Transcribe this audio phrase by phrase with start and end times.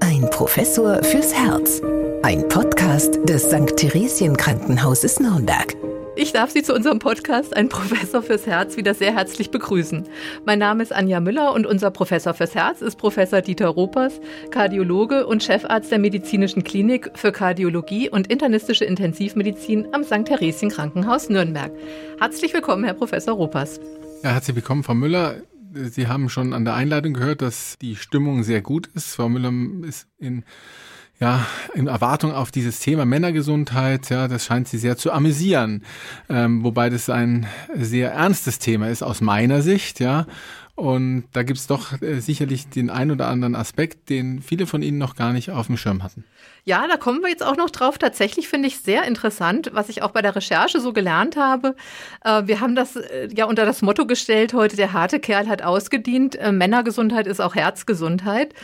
[0.00, 1.82] Ein Professor fürs Herz.
[2.22, 3.76] Ein Podcast des St.
[3.76, 5.76] Theresien Krankenhauses Nürnberg.
[6.16, 10.08] Ich darf Sie zu unserem Podcast Ein Professor fürs Herz wieder sehr herzlich begrüßen.
[10.44, 14.20] Mein Name ist Anja Müller und unser Professor fürs Herz ist Professor Dieter Ropers,
[14.50, 20.24] Kardiologe und Chefarzt der Medizinischen Klinik für Kardiologie und internistische Intensivmedizin am St.
[20.24, 21.72] Theresien Krankenhaus Nürnberg.
[22.18, 23.78] Herzlich willkommen, Herr Professor Ropers.
[24.22, 25.36] Ja, herzlich willkommen, Frau Müller.
[25.72, 29.14] Sie haben schon an der Einleitung gehört, dass die Stimmung sehr gut ist.
[29.14, 29.52] Frau Müller
[29.86, 30.44] ist in
[31.20, 35.84] ja, in Erwartung auf dieses Thema Männergesundheit, ja, das scheint sie sehr zu amüsieren,
[36.30, 40.26] ähm, wobei das ein sehr ernstes Thema ist aus meiner Sicht, ja.
[40.80, 44.96] Und da gibt's doch äh, sicherlich den ein oder anderen Aspekt, den viele von Ihnen
[44.96, 46.24] noch gar nicht auf dem Schirm hatten.
[46.64, 47.98] Ja, da kommen wir jetzt auch noch drauf.
[47.98, 51.76] Tatsächlich finde ich sehr interessant, was ich auch bei der Recherche so gelernt habe.
[52.24, 55.60] Äh, wir haben das äh, ja unter das Motto gestellt heute, der harte Kerl hat
[55.60, 56.36] ausgedient.
[56.36, 58.54] Äh, Männergesundheit ist auch Herzgesundheit.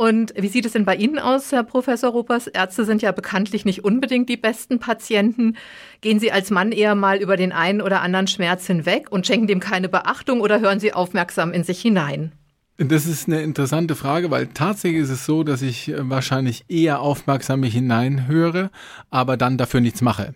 [0.00, 2.46] Und wie sieht es denn bei Ihnen aus, Herr Professor Ruppers?
[2.46, 5.58] Ärzte sind ja bekanntlich nicht unbedingt die besten Patienten.
[6.00, 9.46] Gehen Sie als Mann eher mal über den einen oder anderen Schmerz hinweg und schenken
[9.46, 12.32] dem keine Beachtung oder hören Sie aufmerksam in sich hinein?
[12.78, 17.60] Das ist eine interessante Frage, weil tatsächlich ist es so, dass ich wahrscheinlich eher aufmerksam
[17.60, 18.70] mich hineinhöre,
[19.10, 20.32] aber dann dafür nichts mache.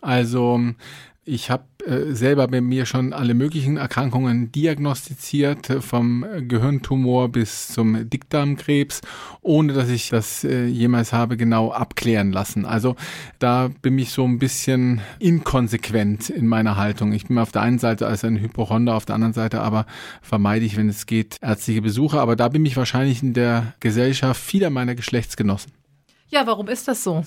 [0.00, 0.58] Also
[1.24, 7.68] ich habe äh, selber bei mir schon alle möglichen Erkrankungen diagnostiziert, äh, vom Gehirntumor bis
[7.68, 9.02] zum Dickdarmkrebs,
[9.42, 12.64] ohne dass ich das äh, jemals habe genau abklären lassen.
[12.64, 12.96] Also
[13.38, 17.12] da bin ich so ein bisschen inkonsequent in meiner Haltung.
[17.12, 19.86] Ich bin auf der einen Seite als ein Hypochonder, auf der anderen Seite aber
[20.22, 22.20] vermeide ich, wenn es geht, ärztliche Besuche.
[22.20, 25.72] Aber da bin ich wahrscheinlich in der Gesellschaft vieler meiner Geschlechtsgenossen.
[26.28, 27.24] Ja, warum ist das so?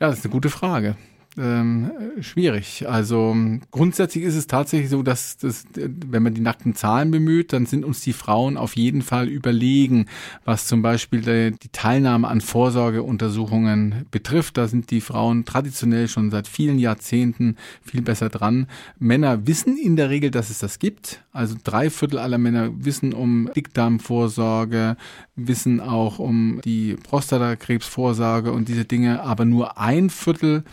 [0.00, 0.96] Ja, das ist eine gute Frage
[1.38, 2.88] ähm, schwierig.
[2.88, 3.36] Also
[3.70, 7.84] grundsätzlich ist es tatsächlich so, dass das, wenn man die nackten Zahlen bemüht, dann sind
[7.84, 10.06] uns die Frauen auf jeden Fall überlegen,
[10.44, 14.56] was zum Beispiel die, die Teilnahme an Vorsorgeuntersuchungen betrifft.
[14.56, 18.66] Da sind die Frauen traditionell schon seit vielen Jahrzehnten viel besser dran.
[18.98, 21.22] Männer wissen in der Regel, dass es das gibt.
[21.32, 24.96] Also drei Viertel aller Männer wissen um Dickdarmvorsorge,
[25.36, 30.64] wissen auch um die Prostatakrebsvorsorge und diese Dinge, aber nur ein Viertel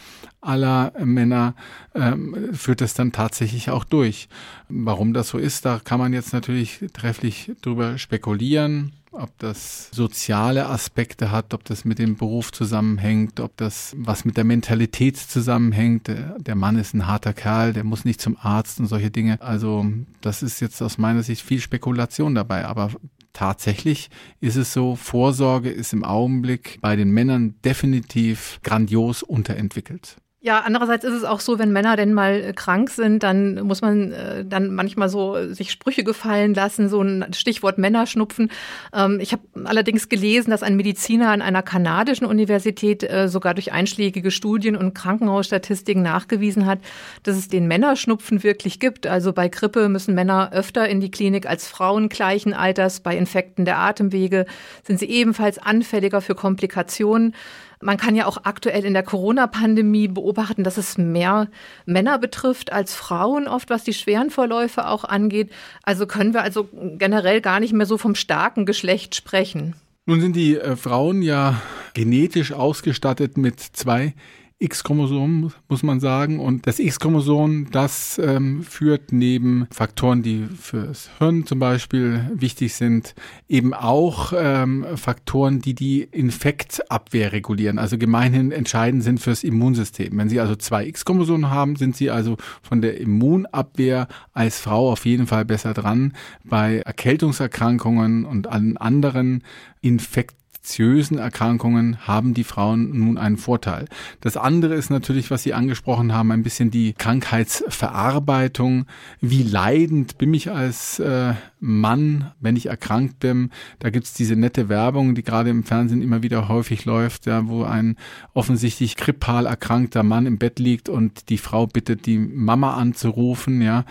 [0.47, 1.55] aller Männer
[1.93, 4.29] ähm, führt es dann tatsächlich auch durch.
[4.69, 10.67] Warum das so ist, da kann man jetzt natürlich trefflich drüber spekulieren ob das soziale
[10.67, 16.09] Aspekte hat, ob das mit dem Beruf zusammenhängt, ob das was mit der Mentalität zusammenhängt.
[16.37, 19.41] Der Mann ist ein harter Kerl, der muss nicht zum Arzt und solche Dinge.
[19.41, 19.85] Also
[20.21, 22.65] das ist jetzt aus meiner Sicht viel Spekulation dabei.
[22.65, 22.91] Aber
[23.33, 24.09] tatsächlich
[24.39, 30.17] ist es so, Vorsorge ist im Augenblick bei den Männern definitiv grandios unterentwickelt.
[30.39, 33.81] Ja, andererseits ist es auch so, wenn Männer denn mal äh, krank sind, dann muss
[33.81, 38.51] man äh, dann manchmal so äh, sich Sprüche gefallen lassen, so ein Stichwort Männerschnupfen.
[38.93, 43.73] Ähm, ich habe allerdings gelesen, dass ein Mediziner an einer kanadischen Universität äh, sogar durch
[43.73, 46.79] einschlägige Studien und Krankenhausstatistiken nachgewiesen hat,
[47.23, 49.07] dass es den Männerschnupfen wirklich gibt.
[49.07, 52.99] Also bei Grippe müssen Männer öfter in die Klinik als Frauen gleichen Alters.
[52.99, 54.45] Bei Infekten der Atemwege
[54.83, 57.33] sind sie ebenfalls anfälliger für Komplikationen.
[57.79, 61.47] Man kann ja auch aktuell in der Corona-Pandemie beobachten, dass es mehr
[61.85, 65.51] Männer betrifft als Frauen oft, was die schweren Vorläufe auch angeht.
[65.83, 66.67] Also können wir also
[66.97, 69.75] generell gar nicht mehr so vom starken Geschlecht sprechen.
[70.05, 71.61] Nun sind die äh, Frauen ja
[71.93, 74.13] genetisch ausgestattet mit zwei
[74.59, 76.39] X-Chromosom, muss man sagen.
[76.39, 83.13] Und das X-Chromosom, das ähm, führt neben Faktoren, die fürs Hirn zum Beispiel wichtig sind,
[83.47, 90.17] eben auch ähm, Faktoren, die die Infektabwehr regulieren, also gemeinhin entscheidend sind fürs Immunsystem.
[90.17, 95.05] Wenn Sie also zwei X-Chromosomen haben, sind Sie also von der Immunabwehr als Frau auf
[95.05, 96.13] jeden Fall besser dran
[96.43, 99.43] bei Erkältungserkrankungen und allen anderen
[99.81, 103.85] Infektionen infektiösen Erkrankungen haben die Frauen nun einen Vorteil.
[104.19, 108.85] Das andere ist natürlich, was Sie angesprochen haben, ein bisschen die Krankheitsverarbeitung.
[109.21, 113.51] Wie leidend bin ich als äh, Mann, wenn ich erkrankt bin?
[113.79, 117.63] Da gibt's diese nette Werbung, die gerade im Fernsehen immer wieder häufig läuft, ja, wo
[117.63, 117.95] ein
[118.33, 123.85] offensichtlich grippal erkrankter Mann im Bett liegt und die Frau bittet, die Mama anzurufen, ja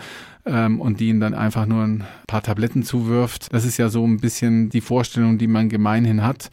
[0.47, 3.53] ähm, und die ihnen dann einfach nur ein paar Tabletten zuwirft.
[3.53, 6.49] Das ist ja so ein bisschen die Vorstellung, die man gemeinhin hat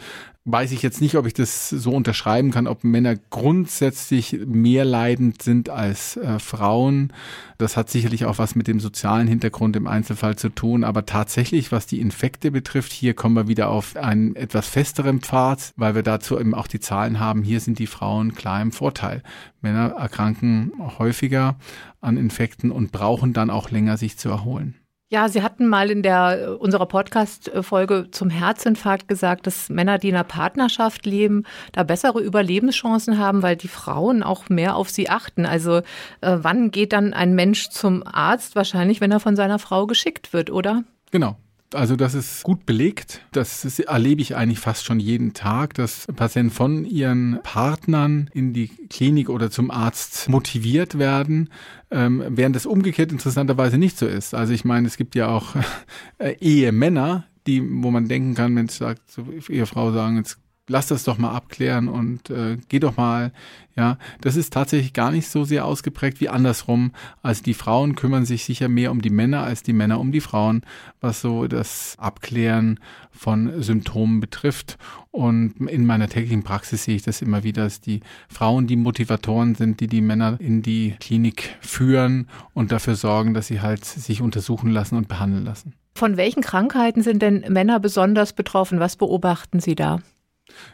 [0.47, 5.41] weiß ich jetzt nicht, ob ich das so unterschreiben kann, ob Männer grundsätzlich mehr leidend
[5.41, 7.15] sind als äh, Frauen.
[7.57, 10.85] Das hat sicherlich auch was mit dem sozialen Hintergrund im Einzelfall zu tun.
[10.85, 15.73] Aber tatsächlich, was die Infekte betrifft, hier kommen wir wieder auf einen etwas festeren Pfad,
[15.77, 17.43] weil wir dazu eben auch die Zahlen haben.
[17.43, 19.23] Hier sind die Frauen klar im Vorteil.
[19.63, 21.57] Männer erkranken häufiger
[22.03, 24.75] an Infekten und brauchen dann auch länger sich zu erholen.
[25.15, 30.17] Ja, Sie hatten mal in der unserer Podcast-Folge zum Herzinfarkt gesagt, dass Männer, die in
[30.17, 35.47] einer Partnerschaft leben, da bessere Überlebenschancen haben, weil die Frauen auch mehr auf sie achten.
[35.47, 35.83] Also äh,
[36.21, 38.57] wann geht dann ein Mensch zum Arzt?
[38.57, 40.83] Wahrscheinlich, wenn er von seiner Frau geschickt wird, oder?
[41.13, 41.37] Genau.
[41.75, 43.21] Also das ist gut belegt.
[43.33, 48.53] Das ist, erlebe ich eigentlich fast schon jeden Tag, dass Patienten von ihren Partnern in
[48.53, 51.51] die Klinik oder zum Arzt motiviert werden,
[51.91, 54.35] ähm, während das umgekehrt interessanterweise nicht so ist.
[54.35, 55.55] Also ich meine, es gibt ja auch
[56.19, 59.03] äh, Ehemänner, die, wo man denken kann, wenn es sagt,
[59.49, 60.39] ihre Frau sagen, jetzt
[60.69, 63.33] lass das doch mal abklären und äh, geh doch mal.
[63.77, 66.93] Ja, das ist tatsächlich gar nicht so sehr ausgeprägt wie andersrum.
[67.23, 70.21] Also die Frauen kümmern sich sicher mehr um die Männer als die Männer um die
[70.21, 70.63] Frauen,
[71.01, 72.79] was so das Abklären
[73.11, 74.79] von Symptomen betrifft.
[75.11, 79.57] Und in meiner täglichen Praxis sehe ich das immer wieder, dass die Frauen die Motivatoren
[79.57, 84.23] sind, die die Männer in die Klinik führen und dafür sorgen, dass sie halt sich
[84.23, 85.75] untersuchen lassen und behandeln lassen.
[85.97, 88.81] Von welchen Krankheiten sind denn Männer besonders betroffen?
[88.81, 90.01] Was beobachten Sie da?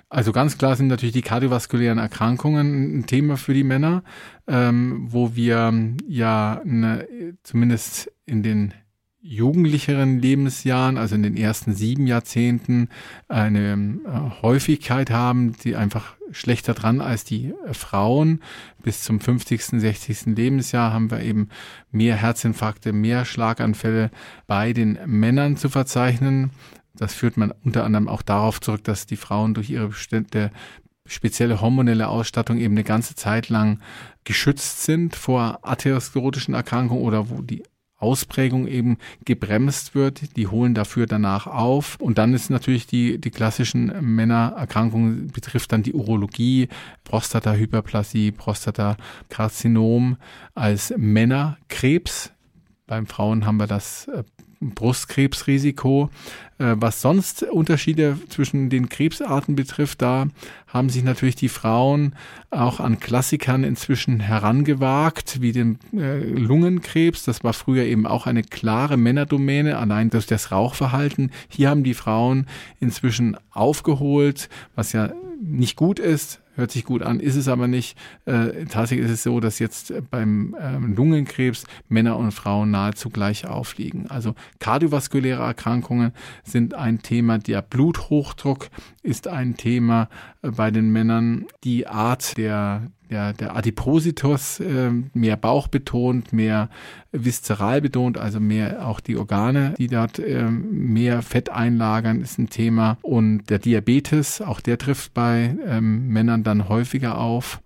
[0.09, 4.03] Also ganz klar sind natürlich die kardiovaskulären Erkrankungen ein Thema für die Männer,
[4.47, 5.73] ähm, wo wir
[6.09, 7.07] ja eine,
[7.43, 8.75] zumindest in den
[9.23, 12.89] jugendlicheren Lebensjahren, also in den ersten sieben Jahrzehnten,
[13.29, 18.41] eine äh, Häufigkeit haben, die einfach schlechter dran als die äh, Frauen.
[18.83, 20.37] Bis zum 50., 60.
[20.37, 21.51] Lebensjahr haben wir eben
[21.91, 24.11] mehr Herzinfarkte, mehr Schlaganfälle
[24.47, 26.51] bei den Männern zu verzeichnen.
[26.95, 30.51] Das führt man unter anderem auch darauf zurück, dass die Frauen durch ihre bestimmte
[31.07, 33.81] spezielle hormonelle Ausstattung eben eine ganze Zeit lang
[34.25, 37.63] geschützt sind vor atherosklerotischen Erkrankungen oder wo die
[38.01, 40.37] Ausprägung eben gebremst wird.
[40.37, 41.97] Die holen dafür danach auf.
[42.01, 46.69] Und dann ist natürlich die, die klassischen Männererkrankungen betrifft dann die Urologie,
[47.05, 50.17] Prostatahyperplasie, Prostatakarzinom
[50.55, 52.33] als Männerkrebs.
[52.87, 54.25] Beim Frauen haben wir das äh,
[54.61, 56.11] Brustkrebsrisiko.
[56.59, 60.27] Äh, was sonst Unterschiede zwischen den Krebsarten betrifft, da
[60.67, 62.15] haben sich natürlich die Frauen
[62.51, 67.25] auch an Klassikern inzwischen herangewagt, wie den äh, Lungenkrebs.
[67.25, 71.31] Das war früher eben auch eine klare Männerdomäne, allein durch das Rauchverhalten.
[71.49, 72.47] Hier haben die Frauen
[72.79, 75.11] inzwischen aufgeholt, was ja
[75.41, 77.97] nicht gut ist hört sich gut an, ist es aber nicht.
[78.25, 83.47] Äh, tatsächlich ist es so, dass jetzt beim ähm, Lungenkrebs Männer und Frauen nahezu gleich
[83.47, 84.11] aufliegen.
[84.11, 86.13] Also kardiovaskuläre Erkrankungen
[86.45, 88.69] sind ein Thema, der Bluthochdruck
[89.03, 90.09] ist ein Thema
[90.43, 91.47] äh, bei den Männern.
[91.65, 96.71] Die Art der der, der Adipositus äh, mehr Bauch betont, mehr
[97.13, 102.49] viszeral betont, also mehr auch die Organe, die dort äh, mehr Fett einlagern, ist ein
[102.49, 102.99] Thema.
[103.03, 107.61] Und der Diabetes, auch der trifft bei ähm, Männern dann häufiger auf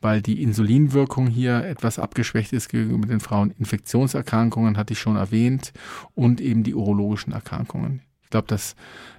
[0.00, 3.52] weil die Insulinwirkung hier etwas abgeschwächt ist gegenüber den Frauen.
[3.58, 5.72] Infektionserkrankungen hatte ich schon erwähnt
[6.14, 8.02] und eben die urologischen Erkrankungen.
[8.22, 8.76] Ich glaube, das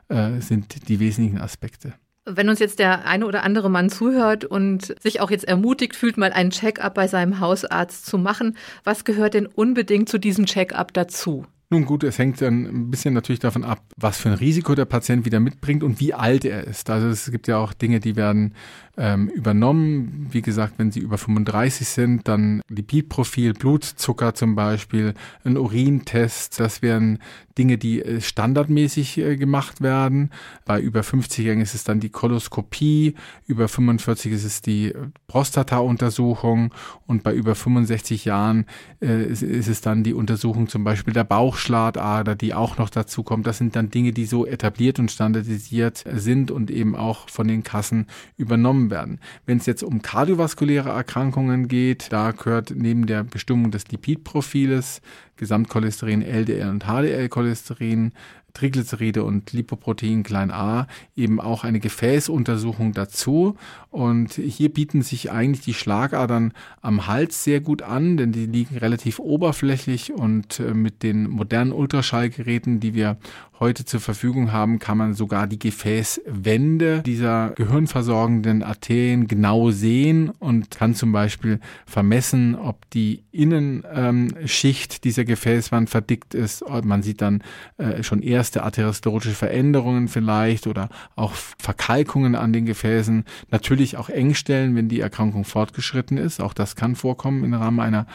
[0.07, 1.93] äh, sind die wesentlichen Aspekte.
[2.25, 6.17] Wenn uns jetzt der eine oder andere Mann zuhört und sich auch jetzt ermutigt fühlt,
[6.17, 10.93] mal einen Check-up bei seinem Hausarzt zu machen, was gehört denn unbedingt zu diesem Check-up
[10.93, 11.45] dazu?
[11.71, 14.85] Nun gut, es hängt dann ein bisschen natürlich davon ab, was für ein Risiko der
[14.85, 16.89] Patient wieder mitbringt und wie alt er ist.
[16.89, 18.55] Also es gibt ja auch Dinge, die werden
[18.97, 20.29] ähm, übernommen.
[20.31, 25.13] Wie gesagt, wenn sie über 35 sind, dann Lipidprofil, Blutzucker zum Beispiel,
[25.43, 26.59] ein Urintest.
[26.59, 27.19] Das wären
[27.59, 30.31] Dinge, die äh, standardmäßig äh, gemacht werden.
[30.65, 33.15] Bei über 50-Jährigen ist es dann die Koloskopie,
[33.45, 34.93] über 45 ist es die
[35.27, 36.73] Prostata-Untersuchung
[37.05, 38.65] und bei über 65 Jahren
[39.01, 43.23] äh, ist, es dann die Untersuchung zum Beispiel der Bauch Bauchschlagader, die auch noch dazu
[43.23, 43.47] kommt.
[43.47, 47.63] Das sind dann Dinge, die so etabliert und standardisiert sind und eben auch von den
[47.63, 48.05] Kassen
[48.37, 49.19] übernommen werden.
[49.45, 55.01] Wenn es jetzt um kardiovaskuläre Erkrankungen geht, da gehört neben der Bestimmung des Lipidprofiles
[55.39, 58.11] Gesamtcholesterin, LDL und HDL-Cholesterin,
[58.53, 63.55] Triglyceride und Lipoprotein klein a eben auch eine Gefäßuntersuchung dazu.
[63.89, 68.77] Und hier bieten sich eigentlich die Schlagadern am Hals sehr gut an, denn die liegen
[68.77, 73.17] relativ oberflächlich und äh, mit den modernen Ultraschallgeräten, die wir
[73.59, 80.71] heute zur Verfügung haben, kann man sogar die Gefäßwände dieser gehirnversorgenden Arterien genau sehen und
[80.71, 86.63] kann zum Beispiel vermessen, ob die Innenschicht dieser Gefäßwand verdickt ist.
[86.83, 87.43] Man sieht dann
[87.77, 93.25] äh, schon erste arteriosklerotische Veränderungen vielleicht oder auch Verkalkungen an den Gefäßen.
[93.51, 96.39] Natürlich auch Engstellen, wenn die Erkrankung fortgeschritten ist.
[96.39, 98.05] Auch das kann vorkommen im Rahmen einer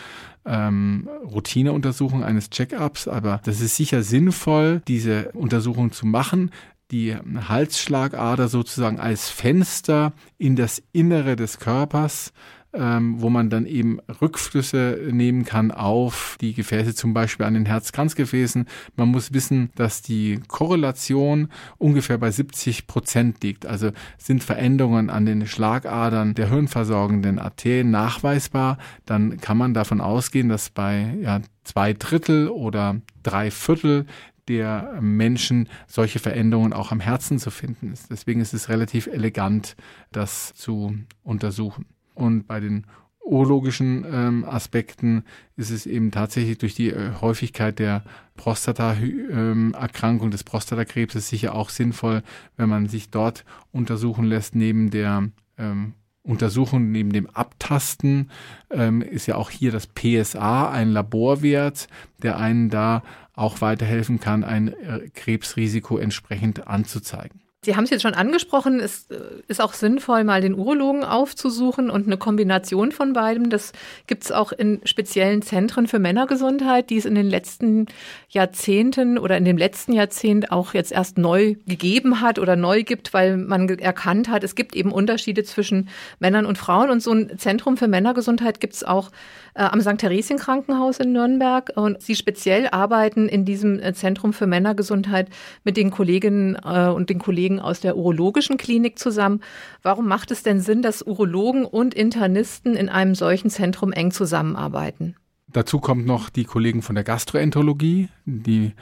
[0.47, 6.50] ähm, Routineuntersuchung eines Check-ups, aber das ist sicher sinnvoll, diese Untersuchung zu machen,
[6.90, 12.33] die Halsschlagader sozusagen als Fenster in das Innere des Körpers
[12.75, 17.66] ähm, wo man dann eben Rückflüsse nehmen kann auf die Gefäße, zum Beispiel an den
[17.66, 18.66] Herzkranzgefäßen.
[18.97, 23.66] Man muss wissen, dass die Korrelation ungefähr bei 70 Prozent liegt.
[23.66, 30.49] Also sind Veränderungen an den Schlagadern der hirnversorgenden Arterien nachweisbar, dann kann man davon ausgehen,
[30.49, 34.07] dass bei ja, zwei Drittel oder drei Viertel
[34.49, 38.11] der Menschen solche Veränderungen auch am Herzen zu finden ist.
[38.11, 39.76] Deswegen ist es relativ elegant,
[40.12, 41.87] das zu untersuchen.
[42.14, 42.87] Und bei den
[43.25, 45.25] urologischen ähm, Aspekten
[45.56, 48.04] ist es eben tatsächlich durch die äh, Häufigkeit der
[48.37, 52.23] Prostata-Erkrankung ähm, des Prostatakrebses sicher auch sinnvoll,
[52.56, 58.30] wenn man sich dort untersuchen lässt neben der ähm, Untersuchung neben dem Abtasten
[58.71, 61.87] ähm, ist ja auch hier das PSA ein Laborwert,
[62.23, 63.02] der einen da
[63.35, 67.43] auch weiterhelfen kann, ein äh, Krebsrisiko entsprechend anzuzeigen.
[67.64, 69.16] Sie haben es jetzt schon angesprochen, es äh,
[69.49, 73.49] ist auch sinnvoll, mal den Urologen aufzusuchen und eine Kombination von beidem.
[73.49, 73.73] Das
[74.06, 77.87] gibt es auch in speziellen Zentren für Männergesundheit, die es in den letzten
[78.28, 83.14] Jahrzehnten oder in dem letzten Jahrzehnt auch jetzt erst neu gegeben hat oder neu gibt,
[83.14, 86.90] weil man erkannt hat, es gibt eben Unterschiede zwischen Männern und Frauen.
[86.90, 89.11] Und so ein Zentrum für Männergesundheit gibt es auch
[89.54, 89.99] äh, am St.
[89.99, 91.73] Theresien Krankenhaus in Nürnberg.
[91.76, 95.28] Und Sie speziell arbeiten in diesem äh, Zentrum für Männergesundheit
[95.64, 99.40] mit den Kolleginnen und den Kollegen aus der urologischen Klinik zusammen.
[99.82, 105.16] Warum macht es denn Sinn, dass Urologen und Internisten in einem solchen Zentrum eng zusammenarbeiten?
[105.52, 108.73] Dazu kommt noch die Kollegen von der Gastroenterologie, die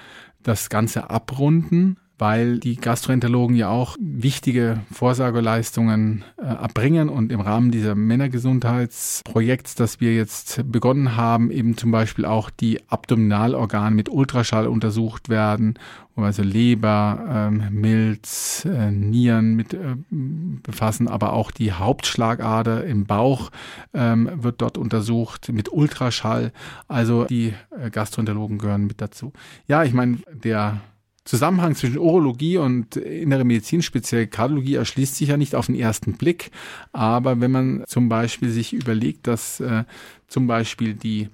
[0.43, 7.73] das Ganze abrunden weil die Gastroenterologen ja auch wichtige Vorsageleistungen äh, erbringen und im Rahmen
[7.73, 14.69] dieser Männergesundheitsprojekts, das wir jetzt begonnen haben, eben zum Beispiel auch die Abdominalorgane mit Ultraschall
[14.69, 15.81] untersucht werden,
[16.15, 23.05] wo also Leber, ähm, Milz, äh, Nieren mit äh, befassen, aber auch die Hauptschlagader im
[23.05, 23.51] Bauch
[23.95, 26.53] ähm, wird dort untersucht mit Ultraschall.
[26.87, 29.33] Also die äh, Gastroenterologen gehören mit dazu.
[29.67, 30.81] Ja, ich meine, der
[31.25, 36.15] Zusammenhang zwischen Urologie und innere Medizin, speziell Kardiologie, erschließt sich ja nicht auf den ersten
[36.15, 36.51] Blick.
[36.93, 39.85] Aber wenn man zum Beispiel sich überlegt, dass äh,
[40.27, 41.29] zum Beispiel die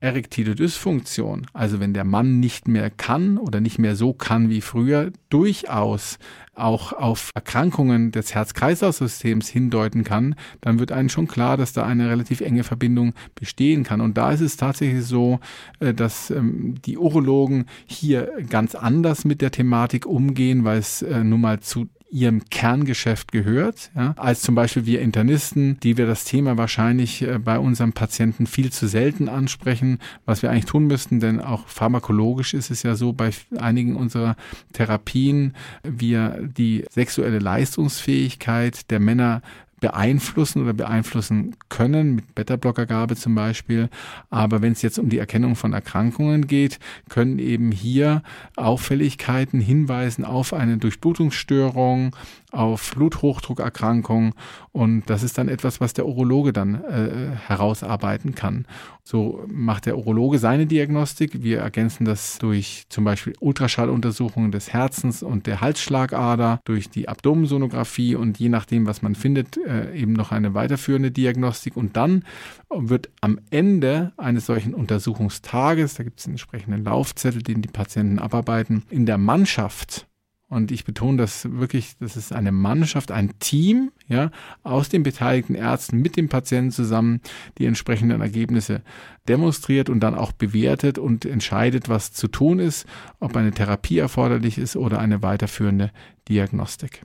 [0.00, 4.60] erektile Dysfunktion, also wenn der Mann nicht mehr kann oder nicht mehr so kann wie
[4.60, 6.18] früher, durchaus
[6.54, 12.08] auch auf Erkrankungen des Herz-Kreislauf-Systems hindeuten kann, dann wird einem schon klar, dass da eine
[12.08, 14.00] relativ enge Verbindung bestehen kann.
[14.00, 15.40] Und da ist es tatsächlich so,
[15.80, 21.24] äh, dass ähm, die Urologen hier ganz anders mit der Thematik umgehen, weil es äh,
[21.24, 26.24] nun mal zu ihrem Kerngeschäft gehört, ja, als zum Beispiel wir Internisten, die wir das
[26.24, 31.20] Thema wahrscheinlich äh, bei unserem Patienten viel zu selten ansprechen, was wir eigentlich tun müssten,
[31.20, 34.36] denn auch pharmakologisch ist es ja so, bei einigen unserer
[34.72, 39.42] Therapien wir die sexuelle Leistungsfähigkeit der Männer
[39.80, 43.88] beeinflussen oder beeinflussen können, mit Beta-Blockergabe zum Beispiel.
[44.30, 48.22] Aber wenn es jetzt um die Erkennung von Erkrankungen geht, können eben hier
[48.56, 52.14] Auffälligkeiten hinweisen auf eine Durchblutungsstörung,
[52.50, 54.34] auf Bluthochdruckerkrankung
[54.72, 58.64] und das ist dann etwas, was der Urologe dann äh, herausarbeiten kann.
[59.02, 61.42] So macht der Urologe seine Diagnostik.
[61.42, 68.14] Wir ergänzen das durch zum Beispiel Ultraschalluntersuchungen des Herzens und der Halsschlagader, durch die Abdomensonographie
[68.14, 71.76] und je nachdem, was man findet, äh, eben noch eine weiterführende Diagnostik.
[71.76, 72.24] Und dann
[72.70, 78.18] wird am Ende eines solchen Untersuchungstages, da gibt es einen entsprechenden Laufzettel, den die Patienten
[78.18, 80.08] abarbeiten, in der Mannschaft
[80.50, 84.30] und ich betone das wirklich, das ist eine Mannschaft, ein Team, ja,
[84.62, 87.20] aus den beteiligten Ärzten mit dem Patienten zusammen,
[87.58, 88.82] die entsprechenden Ergebnisse
[89.28, 92.86] demonstriert und dann auch bewertet und entscheidet, was zu tun ist,
[93.20, 95.90] ob eine Therapie erforderlich ist oder eine weiterführende
[96.30, 97.02] Diagnostik.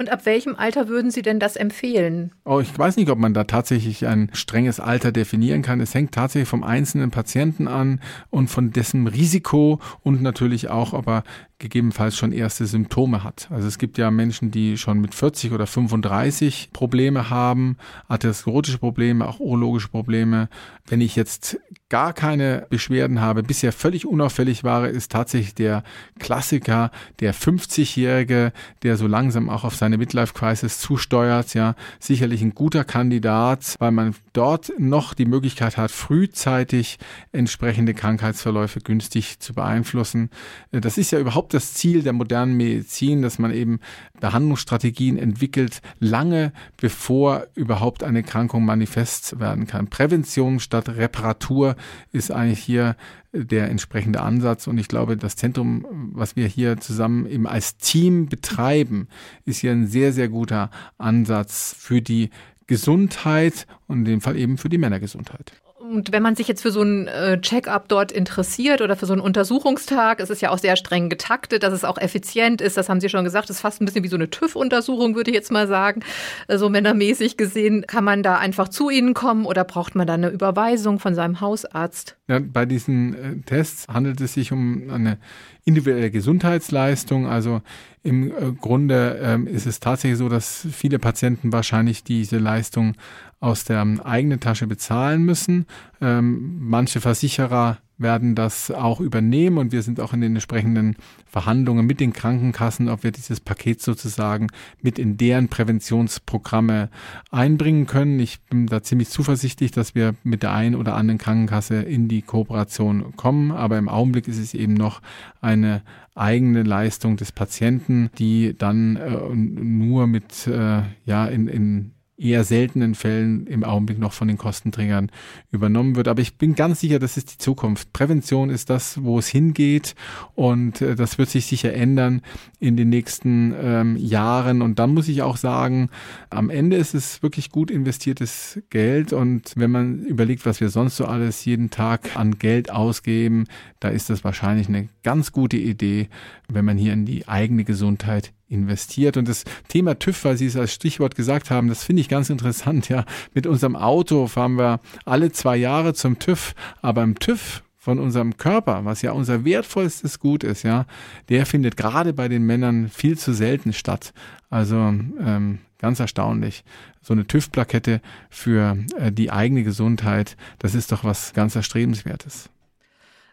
[0.00, 2.30] Und ab welchem Alter würden Sie denn das empfehlen?
[2.44, 5.80] Oh, ich weiß nicht, ob man da tatsächlich ein strenges Alter definieren kann.
[5.80, 8.00] Es hängt tatsächlich vom einzelnen Patienten an
[8.30, 11.24] und von dessen Risiko und natürlich auch, ob er
[11.58, 13.48] gegebenenfalls schon erste Symptome hat.
[13.50, 19.26] Also es gibt ja Menschen, die schon mit 40 oder 35 Probleme haben, atherosklerotische Probleme,
[19.26, 20.48] auch urologische Probleme.
[20.86, 25.82] Wenn ich jetzt gar keine Beschwerden habe, bisher völlig unauffällig war, ist tatsächlich der
[26.18, 32.84] Klassiker, der 50-Jährige, der so langsam auch auf seine Midlife-Crisis zusteuert, ja, sicherlich ein guter
[32.84, 36.98] Kandidat, weil man dort noch die Möglichkeit hat, frühzeitig
[37.32, 40.30] entsprechende Krankheitsverläufe günstig zu beeinflussen.
[40.70, 43.80] Das ist ja überhaupt überhaupt das Ziel der modernen Medizin, dass man eben
[44.20, 49.88] Behandlungsstrategien entwickelt, lange bevor überhaupt eine Krankung manifest werden kann.
[49.88, 51.76] Prävention statt Reparatur
[52.12, 52.96] ist eigentlich hier
[53.32, 54.66] der entsprechende Ansatz.
[54.66, 59.08] Und ich glaube, das Zentrum, was wir hier zusammen eben als Team betreiben,
[59.44, 62.30] ist hier ein sehr, sehr guter Ansatz für die
[62.66, 65.52] Gesundheit und in dem Fall eben für die Männergesundheit.
[65.90, 69.14] Und wenn man sich jetzt für so einen äh, Check-up dort interessiert oder für so
[69.14, 72.90] einen Untersuchungstag, es ist ja auch sehr streng getaktet, dass es auch effizient ist, das
[72.90, 75.50] haben Sie schon gesagt, ist fast ein bisschen wie so eine TÜV-Untersuchung, würde ich jetzt
[75.50, 76.02] mal sagen.
[76.46, 80.14] So also männermäßig gesehen, kann man da einfach zu Ihnen kommen oder braucht man da
[80.14, 82.16] eine Überweisung von seinem Hausarzt?
[82.28, 85.16] Ja, bei diesen äh, Tests handelt es sich um eine
[85.64, 87.26] individuelle Gesundheitsleistung.
[87.26, 87.62] Also
[88.02, 92.94] im äh, Grunde ähm, ist es tatsächlich so, dass viele Patienten wahrscheinlich diese Leistung
[93.40, 95.66] aus der eigenen Tasche bezahlen müssen.
[96.00, 101.84] Ähm, manche Versicherer werden das auch übernehmen und wir sind auch in den entsprechenden Verhandlungen
[101.84, 104.46] mit den Krankenkassen, ob wir dieses Paket sozusagen
[104.80, 106.90] mit in deren Präventionsprogramme
[107.30, 108.20] einbringen können.
[108.20, 112.22] Ich bin da ziemlich zuversichtlich, dass wir mit der einen oder anderen Krankenkasse in die
[112.22, 115.02] Kooperation kommen, aber im Augenblick ist es eben noch
[115.40, 115.82] eine
[116.14, 122.94] eigene Leistung des Patienten, die dann äh, nur mit äh, ja in, in eher seltenen
[122.94, 125.10] Fällen im Augenblick noch von den Kostenträgern
[125.50, 126.08] übernommen wird.
[126.08, 127.92] Aber ich bin ganz sicher, das ist die Zukunft.
[127.92, 129.94] Prävention ist das, wo es hingeht
[130.34, 132.22] und äh, das wird sich sicher ändern
[132.58, 134.62] in den nächsten ähm, Jahren.
[134.62, 135.90] Und dann muss ich auch sagen,
[136.30, 140.96] am Ende ist es wirklich gut investiertes Geld und wenn man überlegt, was wir sonst
[140.96, 143.44] so alles jeden Tag an Geld ausgeben,
[143.78, 146.08] da ist das wahrscheinlich eine ganz gute Idee,
[146.48, 149.16] wenn man hier in die eigene Gesundheit investiert.
[149.16, 152.30] Und das Thema TÜV, weil Sie es als Stichwort gesagt haben, das finde ich ganz
[152.30, 152.88] interessant.
[152.88, 157.98] Ja, mit unserem Auto fahren wir alle zwei Jahre zum TÜV, aber im TÜV von
[157.98, 160.86] unserem Körper, was ja unser wertvollstes Gut ist, ja,
[161.28, 164.12] der findet gerade bei den Männern viel zu selten statt.
[164.50, 166.64] Also ähm, ganz erstaunlich.
[167.00, 172.50] So eine TÜV-Plakette für äh, die eigene Gesundheit, das ist doch was ganz Erstrebenswertes.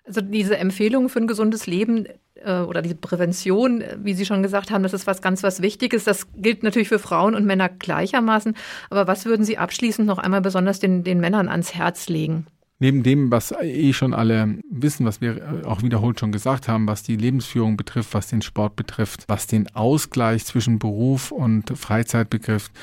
[0.06, 2.08] Also diese Empfehlung für ein gesundes Leben
[2.44, 6.04] oder diese Prävention, wie Sie schon gesagt haben, das ist was ganz was Wichtiges.
[6.04, 8.56] Das gilt natürlich für Frauen und Männer gleichermaßen.
[8.90, 12.48] Aber was würden Sie abschließend noch einmal besonders den, den Männern ans Herz legen?
[12.78, 17.04] Neben dem, was eh schon alle wissen, was wir auch wiederholt schon gesagt haben, was
[17.04, 22.74] die Lebensführung betrifft, was den Sport betrifft, was den Ausgleich zwischen Beruf und Freizeit betrifft,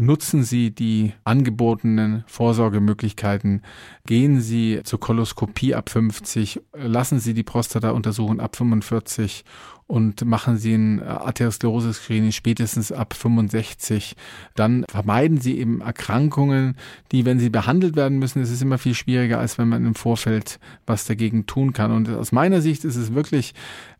[0.00, 3.60] Nutzen Sie die angebotenen Vorsorgemöglichkeiten.
[4.06, 6.62] Gehen Sie zur Koloskopie ab 50.
[6.72, 9.44] Lassen Sie die Prostata untersuchen ab 45
[9.86, 14.16] und machen Sie ein Arteriosklerose-Screening spätestens ab 65.
[14.54, 16.78] Dann vermeiden Sie eben Erkrankungen,
[17.12, 19.94] die, wenn sie behandelt werden müssen, ist es immer viel schwieriger, als wenn man im
[19.94, 21.92] Vorfeld was dagegen tun kann.
[21.92, 23.52] Und aus meiner Sicht ist es wirklich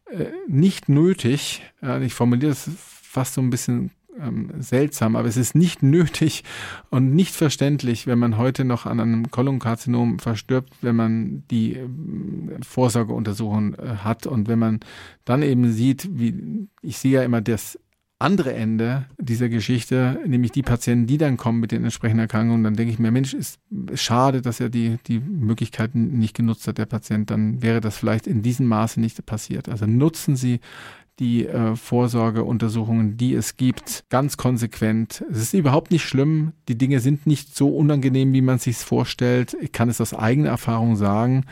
[0.07, 1.61] äh, nicht nötig,
[2.01, 2.71] ich formuliere es
[3.03, 3.91] fast so ein bisschen
[4.23, 6.45] ähm, seltsam, aber es ist nicht nötig
[6.91, 12.51] und nicht verständlich, wenn man heute noch an einem Kolonkarzinom verstirbt, wenn man die ähm,
[12.63, 14.81] Vorsorgeuntersuchung äh, hat und wenn man
[15.25, 17.79] dann eben sieht, wie ich sehe ja immer das
[18.21, 22.75] andere Ende dieser Geschichte, nämlich die Patienten, die dann kommen mit den entsprechenden Erkrankungen, dann
[22.75, 23.59] denke ich mir, Mensch, ist
[23.95, 28.27] schade, dass er die, die Möglichkeiten nicht genutzt hat, der Patient, dann wäre das vielleicht
[28.27, 29.71] in diesem Maße nicht passiert.
[29.71, 30.61] Also nutzen Sie
[31.21, 35.23] die äh, Vorsorgeuntersuchungen, die es gibt, ganz konsequent.
[35.31, 36.53] Es ist überhaupt nicht schlimm.
[36.69, 39.57] Die Dinge sind nicht so unangenehm, wie man sich vorstellt.
[39.61, 41.45] Ich kann es aus eigener Erfahrung sagen.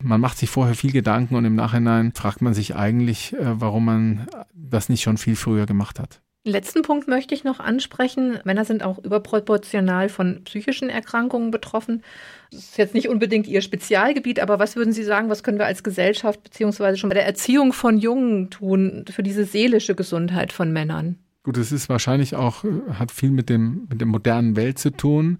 [0.00, 3.84] Man macht sich vorher viel Gedanken und im Nachhinein fragt man sich eigentlich, äh, warum
[3.84, 6.22] man das nicht schon viel früher gemacht hat.
[6.46, 8.38] Letzten Punkt möchte ich noch ansprechen.
[8.44, 12.04] Männer sind auch überproportional von psychischen Erkrankungen betroffen.
[12.52, 15.66] Das ist jetzt nicht unbedingt Ihr Spezialgebiet, aber was würden Sie sagen, was können wir
[15.66, 20.72] als Gesellschaft beziehungsweise schon bei der Erziehung von Jungen tun für diese seelische Gesundheit von
[20.72, 21.18] Männern?
[21.42, 25.38] Gut, es ist wahrscheinlich auch, hat viel mit dem, mit der modernen Welt zu tun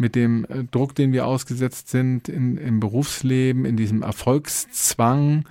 [0.00, 5.44] mit dem äh, Druck, den wir ausgesetzt sind in, im Berufsleben, in diesem Erfolgszwang,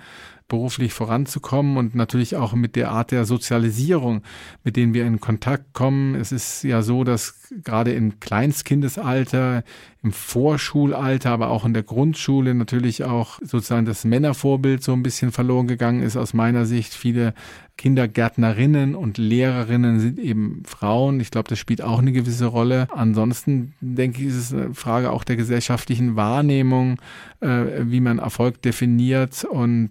[0.48, 4.22] beruflich voranzukommen und natürlich auch mit der Art der Sozialisierung,
[4.64, 6.14] mit denen wir in Kontakt kommen.
[6.14, 9.62] Es ist ja so, dass gerade im Kleinstkindesalter,
[10.02, 15.32] im Vorschulalter, aber auch in der Grundschule natürlich auch sozusagen das Männervorbild so ein bisschen
[15.32, 16.94] verloren gegangen ist aus meiner Sicht.
[16.94, 17.34] Viele
[17.78, 21.20] Kindergärtnerinnen und Lehrerinnen sind eben Frauen.
[21.20, 22.88] Ich glaube, das spielt auch eine gewisse Rolle.
[22.90, 27.00] Ansonsten denke ich, ist es eine Frage auch der gesellschaftlichen Wahrnehmung,
[27.40, 29.90] äh, wie man Erfolg definiert und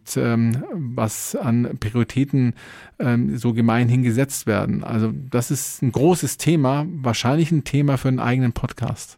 [0.55, 2.53] ähm, was an Prioritäten
[2.99, 4.83] ähm, so gemeinhin gesetzt werden.
[4.83, 9.17] Also das ist ein großes Thema, wahrscheinlich ein Thema für einen eigenen Podcast.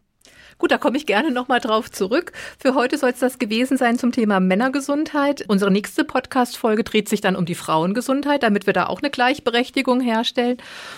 [0.59, 2.33] Gut, da komme ich gerne nochmal drauf zurück.
[2.59, 5.45] Für heute soll es das gewesen sein zum Thema Männergesundheit.
[5.47, 10.01] Unsere nächste Podcast-Folge dreht sich dann um die Frauengesundheit, damit wir da auch eine Gleichberechtigung
[10.01, 10.57] herstellen.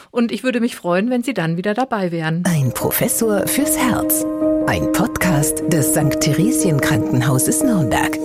[0.09, 2.43] Und ich würde mich freuen, wenn Sie dann wieder dabei wären.
[2.47, 4.25] Ein Professor fürs Herz.
[4.65, 6.19] Ein Podcast des St.
[6.19, 8.17] Theresien Krankenhauses Nürnberg.